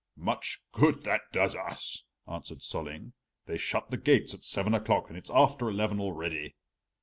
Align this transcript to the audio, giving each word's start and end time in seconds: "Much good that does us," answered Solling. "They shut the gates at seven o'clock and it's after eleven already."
"Much 0.17 0.57
good 0.71 1.03
that 1.03 1.21
does 1.31 1.55
us," 1.55 2.05
answered 2.27 2.61
Solling. 2.63 3.13
"They 3.45 3.55
shut 3.59 3.91
the 3.91 3.97
gates 3.97 4.33
at 4.33 4.43
seven 4.43 4.73
o'clock 4.73 5.09
and 5.09 5.15
it's 5.15 5.29
after 5.29 5.69
eleven 5.69 5.99
already." 5.99 6.55